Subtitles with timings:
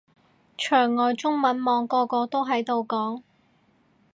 [0.57, 3.21] 牆外中文網個個都喺度講